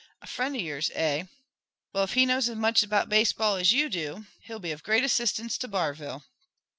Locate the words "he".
2.15-2.25